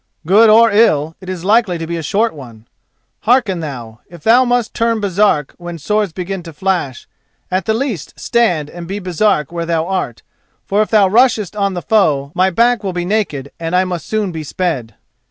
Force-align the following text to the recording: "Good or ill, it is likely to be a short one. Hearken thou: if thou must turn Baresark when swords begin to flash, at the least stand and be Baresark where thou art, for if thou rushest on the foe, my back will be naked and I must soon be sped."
"Good 0.25 0.49
or 0.49 0.71
ill, 0.71 1.15
it 1.21 1.29
is 1.29 1.45
likely 1.45 1.77
to 1.77 1.85
be 1.85 1.95
a 1.95 2.01
short 2.01 2.33
one. 2.33 2.65
Hearken 3.19 3.59
thou: 3.59 3.99
if 4.09 4.23
thou 4.23 4.43
must 4.43 4.73
turn 4.73 4.99
Baresark 4.99 5.53
when 5.59 5.77
swords 5.77 6.11
begin 6.11 6.41
to 6.41 6.53
flash, 6.53 7.07
at 7.51 7.65
the 7.65 7.75
least 7.75 8.19
stand 8.19 8.67
and 8.71 8.87
be 8.87 8.97
Baresark 8.99 9.51
where 9.51 9.67
thou 9.67 9.85
art, 9.87 10.23
for 10.65 10.81
if 10.81 10.89
thou 10.89 11.07
rushest 11.07 11.55
on 11.55 11.75
the 11.75 11.83
foe, 11.83 12.31
my 12.33 12.49
back 12.49 12.83
will 12.83 12.93
be 12.93 13.05
naked 13.05 13.51
and 13.59 13.75
I 13.75 13.83
must 13.85 14.07
soon 14.07 14.31
be 14.31 14.43
sped." 14.43 14.95